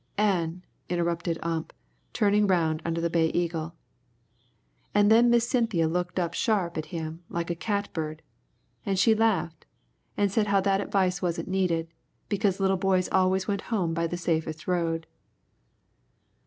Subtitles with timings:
[0.17, 1.71] "An'," interrupted Ump,
[2.11, 3.75] turning round under the Bay Eagle,
[4.95, 8.23] "an' then Miss Cynthia looked up sharp at him like a catbird,
[8.83, 9.67] an' she laughed,
[10.17, 11.87] an' she said how that advice wasn't needed,
[12.29, 15.05] because little boys always went home by the safest road."